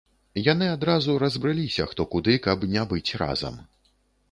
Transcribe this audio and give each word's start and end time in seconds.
Яны 0.51 0.69
адразу 0.75 1.17
разбрыліся 1.25 1.87
хто 1.93 2.07
куды, 2.17 2.33
каб 2.49 2.67
не 2.75 2.89
быць 2.95 3.07
разам. 3.25 3.63